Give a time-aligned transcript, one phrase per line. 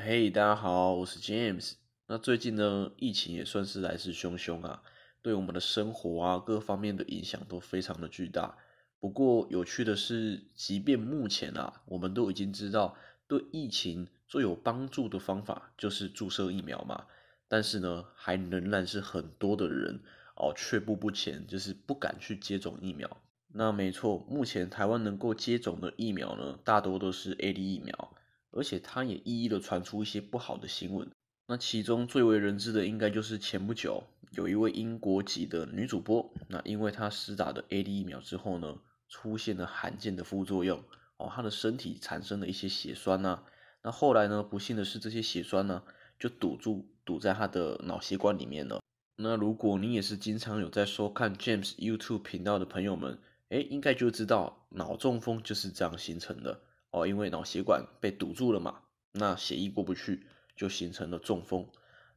[0.00, 1.72] 嘿，大家好，我是 James。
[2.06, 4.80] 那最近呢，疫情也算是来势汹汹啊，
[5.22, 8.56] 对我们的生活啊各方面的影响都非常的巨大。
[9.00, 17.06] 不过有趣的是，即便目前啊，我们都已经知道对疫情最有帮助的方法就是注射疫苗嘛，
[17.48, 20.00] 但是呢，还仍然是很多的人
[20.36, 23.20] 哦却步不前，就是不敢去接种疫苗。
[23.52, 28.14] 那没错，目前台湾能够接种的疫苗呢，大多都是 A D 疫苗。
[28.58, 31.08] 而且他也一一的传出一些不好的新闻，
[31.46, 40.82] 那其中最为人知的应该就是前不久有一位英国籍的女主播，那因为她施打的 A D 疫苗之后呢，出现了罕见的副作用
[41.18, 43.44] 哦，她的身体产生了一些血栓呐，
[43.82, 45.84] 那后来呢，不幸的是这些血栓呢
[46.18, 48.80] 就堵住堵在她的脑血管里面了。
[49.14, 53.20] 那如果你也是经常有在收看 James YouTube 频道的朋友们，
[53.50, 56.60] 哎，应该就知道脑中风就是这样形成的。
[56.90, 58.80] 哦，因为脑血管被堵住了嘛，
[59.12, 61.68] 那血液过不去，就形成了中风。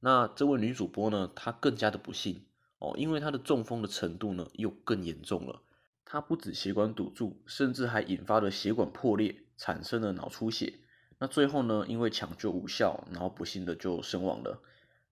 [0.00, 2.44] 那这位女主播呢，她更加的不幸
[2.78, 5.62] 哦，因为她的中风的程度呢又更严重了。
[6.04, 10.80] 她不止血管堵住，甚至还引发了血管破裂，产生了脑出血。
[11.18, 14.60] 那最后呢，因为抢救无效，然后不幸的就身亡了。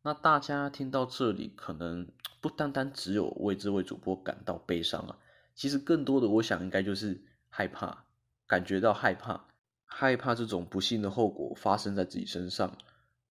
[0.02, 2.06] 那大家听到这里，可能
[2.40, 5.18] 不单单只有为这位主播感到悲伤啊，
[5.54, 8.04] 其实更多的，我想应该就是害怕。
[8.46, 9.46] 感觉到害怕，
[9.84, 12.76] 害怕这种不幸的后果发生在自己身上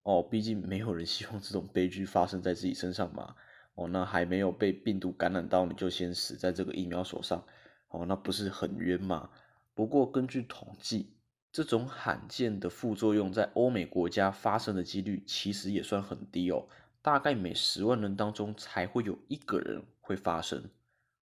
[0.03, 0.23] 哦。
[0.23, 3.35] 毕竟没有人 希望这种悲剧发生在自己身上嘛。
[3.75, 7.43] 哦，那还没有被病毒感染到，你就先死在这个疫苗手上，
[7.89, 9.29] 哦，那不是很冤吗？
[9.73, 11.15] 不过根据统计，
[11.51, 16.67] 这种罕见的副作用在欧美国家发生的几率其实也算很低哦，
[17.01, 20.69] 大概每十万人当中才会有一个人会发生。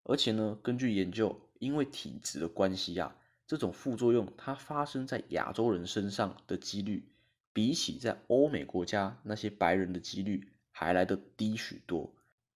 [0.03, 3.16] 而且呢，根据研究，因为体质的关系呀。
[3.52, 7.03] 这种副作用，它发生在亚洲人身上的几率，
[7.52, 12.16] 比起在欧美国家那些白人的几率还来得低许多。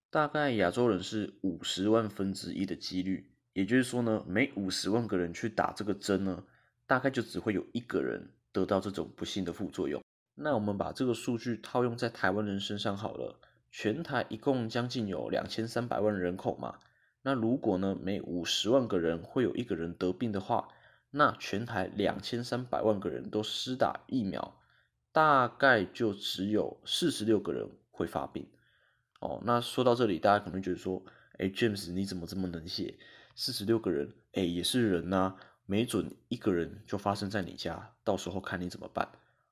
[0.10, 6.46] 大概亚洲人是五十万分之一的几率，也就是说呢，每五十万个人去打这个针呢，
[6.88, 10.02] 大概就只会有一个人得到这种不幸的副作用。
[10.36, 13.38] 那我们把这个数据套用在台湾人身上好了，
[13.70, 16.80] 全台一共将近有两千三百万人口嘛，
[17.22, 20.70] 那如果呢，每五十万个人会有一个人得病的话，
[21.18, 24.60] 那全台两千三百万个人都施打疫苗，
[25.14, 28.50] 大概就只有四十六个人会发病。
[29.22, 31.02] 哦，那说到这里，大家可能觉得说，
[31.38, 33.00] 哎，James 你怎么这么冷血？
[33.34, 39.10] 四十六个人，哎，也是人呐，没准一个人就发生在你家，到时候看你怎么办。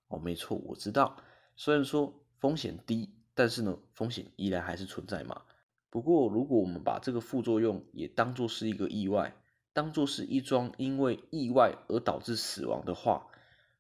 [0.10, 1.16] 哦，没错，我知道，
[1.56, 5.44] 虽然说风险低，但是呢，风险依然还是存在嘛。
[5.90, 9.34] 不过，如果我们把这个副作用也当做是一个意外。
[9.74, 13.28] 当做是一桩因为意外而导致死亡的话，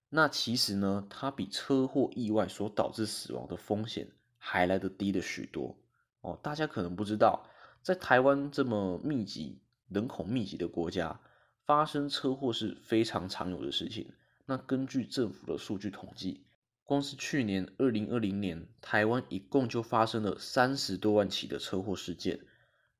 [0.09, 5.77] 那其实呢，它比车祸意外所导致死亡的风险还来得低的许多
[6.21, 6.39] 哦。
[6.41, 7.45] 大家可能不知道，
[7.81, 11.19] 在台湾这么密集、人口密集的国家，
[11.65, 14.11] 发生车祸是非常常有的事情。
[14.45, 16.45] 那根据政府的数据统计，
[16.83, 22.39] 光是去年二零二零年，台湾一共就发生了三十多万起的车祸事件。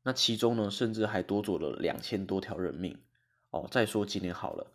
[0.04, 3.00] 那其中呢，甚至还多走了两千多条人命
[3.52, 3.68] 哦。
[3.72, 4.72] 再说今年好了，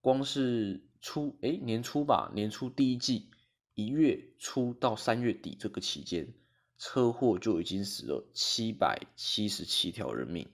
[0.00, 3.30] 光是初哎年初吧，年初第一季
[3.74, 6.32] 一月初到三月底这个期间，
[6.78, 10.48] 车祸就已经死了七百七十七条人命。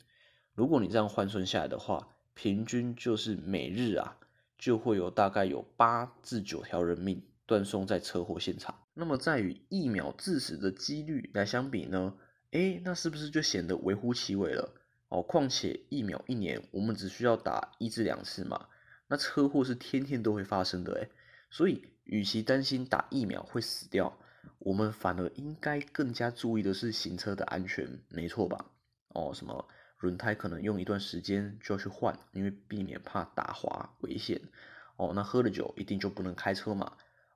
[0.54, 4.18] 如果你这样换算下来的话，平均就是每日啊
[4.56, 8.74] 就会有大概有八至九条人命断送在车祸现场。
[8.94, 12.14] 那么在与疫苗致死的几率来相比呢？
[12.54, 14.72] 哎，那是不是就显得微乎其微了？
[15.08, 18.68] 哦，况且疫苗一年我们只需要打一至两次嘛，
[19.08, 21.08] 那车祸是天天都会发生的哎，
[21.50, 24.16] 所以与其担心打疫苗会死掉，
[24.60, 28.64] 我们反而应该更加注意的是行车的安全，没错吧？
[29.08, 29.66] 哦，什么
[29.98, 34.40] 轮胎可能用一段时间就要去换，因为避免怕打滑危险。
[34.96, 36.92] 哦，那喝了酒一定就不能开车嘛？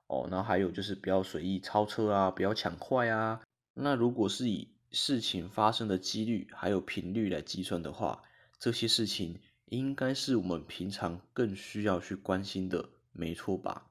[0.07, 3.41] 哦，然后还有就是不要随意超车啊，不要抢快啊。
[3.73, 8.23] 那如果是以事情发生的几率还有频率来计算的话，
[8.59, 13.87] 这些事情应该是我们平常更需要去关心的，没错吧？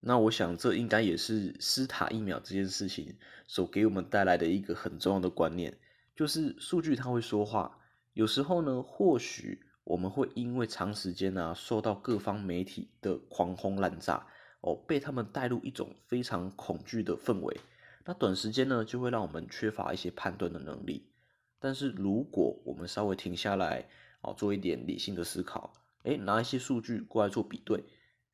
[0.00, 3.16] 那我想这应该也是斯塔疫苗这件事情
[3.46, 5.76] 所给我们带来的一个很重要的观念，
[6.14, 7.78] 就是数据它会说话。
[8.12, 14.26] 有时候呢，或许我们会因为长时间啊受到各方媒体的狂轰滥炸，
[14.60, 17.58] 哦，被他们带入一种非常恐惧的氛围。
[18.06, 21.10] 那短时间呢，就会让我们缺乏一些判断的能力。
[21.58, 23.88] 但是如果我们稍微停下来，
[24.20, 25.72] 哦，做一点理性的思考，
[26.04, 27.84] 哎，拿一些数据过来做比对，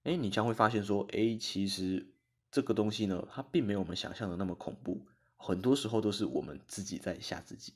[0.03, 2.07] 哎，你将会发现说，哎，其实
[2.51, 7.73] 这个东西呢，它并没有我们想象的那么恐怖，很多时候都是我们自己在吓自己。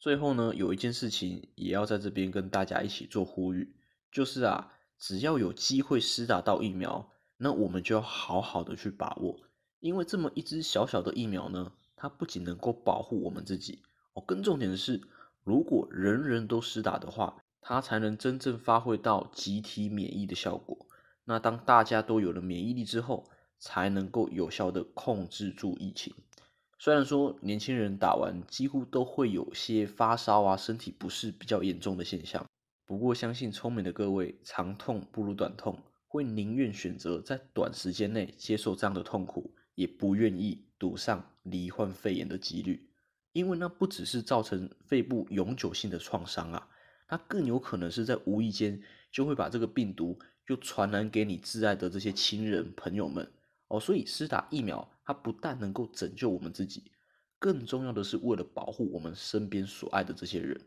[0.00, 3.76] 最后呢，有一件事情也要在这边跟大家一起做呼吁，
[4.10, 9.38] 就是啊，只要有机会施打到疫苗，那我们就要好好的去把握，
[9.80, 13.82] 因为这么一支小小的疫苗呢，它不仅能够保护我们自己，
[14.14, 15.02] 哦，更重点的是，
[15.44, 20.86] 如果人人都施打的话，它才能真正发挥到集体免疫的效果。
[21.24, 23.28] 那当大家都有了免疫力之后，
[23.58, 26.14] 才能够有效的控制住疫情。
[26.78, 32.46] 虽然说年轻人打完几乎都会有些发烧啊、身体不适比较严重的现象，
[32.84, 42.90] 不过相信聪明的各位，长痛不如短痛，会宁愿选择在短时间内接受这样的痛苦，也不愿意赌上罹患肺炎的几率，
[43.32, 46.68] 因为那不只是造成肺部永久性的创伤啊，
[47.06, 48.82] 它更有可能是在无意间
[49.12, 50.18] 就会把这个病毒
[50.48, 53.30] 又传染给你挚爱的这些亲人朋友们。
[53.68, 56.90] 哦，所以施打疫苗，它不但能够拯救我们自己，
[57.38, 60.60] 更重要的是为了保护我们身边所爱的这些人。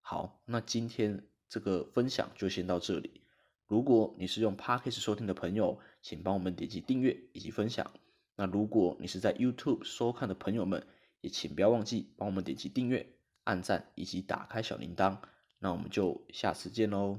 [0.00, 3.22] 好，那今天这个分享就先到这里。
[3.66, 7.90] 如果你是用 Podcast 收听的朋友，请帮我们点击订阅以及分享。
[8.40, 10.86] 那如果你是在 YouTube 收看的朋友们，
[11.22, 13.04] 也请不要忘记帮我们点击订阅、
[13.42, 15.18] 按赞以及打开小铃铛。
[15.58, 17.16] 那我们就下次见喽。